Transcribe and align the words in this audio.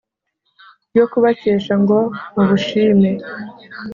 yo 0.97 1.05
kubakesha 1.11 1.73
ngo 1.81 1.97
mubushime 2.33 3.11